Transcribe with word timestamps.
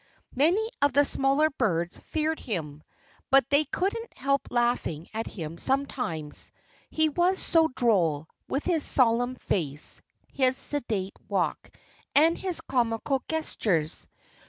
Many 0.33 0.67
of 0.81 0.93
the 0.93 1.05
smaller 1.05 1.51
birds 1.51 1.99
feared 2.05 2.39
him. 2.39 2.81
But 3.29 3.47
they 3.51 3.65
couldn't 3.65 4.17
help 4.17 4.47
laughing 4.49 5.07
at 5.13 5.27
him 5.27 5.59
sometimes 5.59 6.51
he 6.89 7.07
was 7.09 7.37
so 7.37 7.67
droll, 7.67 8.27
with 8.47 8.65
his 8.65 8.81
solemn 8.83 9.35
face, 9.35 10.01
his 10.33 10.57
sedate 10.57 11.13
walk, 11.29 11.69
and 12.15 12.35
his 12.35 12.61
comical 12.61 13.21
gestures. 13.29 14.07